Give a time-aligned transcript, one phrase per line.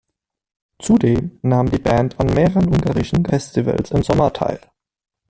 [0.79, 4.59] Zudem nahm die Band an mehreren ungarischen Festivals im Sommer teil.